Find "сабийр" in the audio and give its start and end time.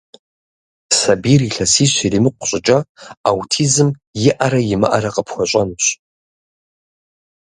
0.99-1.41